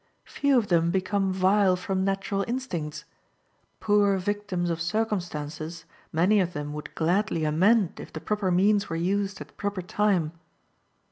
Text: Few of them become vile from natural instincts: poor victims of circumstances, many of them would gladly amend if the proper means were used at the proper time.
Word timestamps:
Few 0.25 0.57
of 0.57 0.69
them 0.69 0.89
become 0.89 1.31
vile 1.31 1.75
from 1.75 2.03
natural 2.03 2.43
instincts: 2.47 3.05
poor 3.79 4.17
victims 4.17 4.71
of 4.71 4.81
circumstances, 4.81 5.85
many 6.11 6.39
of 6.39 6.53
them 6.53 6.73
would 6.73 6.95
gladly 6.95 7.45
amend 7.45 7.99
if 7.99 8.11
the 8.11 8.19
proper 8.19 8.49
means 8.49 8.89
were 8.89 8.95
used 8.95 9.39
at 9.41 9.47
the 9.49 9.53
proper 9.53 9.83
time. 9.83 10.31